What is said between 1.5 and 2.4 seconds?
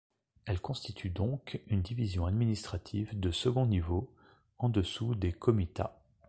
une division